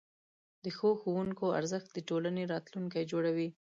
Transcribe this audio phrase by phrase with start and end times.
[0.63, 3.49] د ښو ښوونکو ارزښت د ټولنې راتلونکی جوړوي.